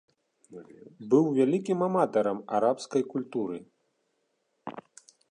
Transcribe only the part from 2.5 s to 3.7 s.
арабскай культуры.